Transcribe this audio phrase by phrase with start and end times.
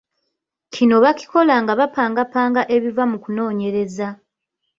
[0.73, 4.07] Kino bakikola nga bapangapanga ebiva mu kunoonyereza.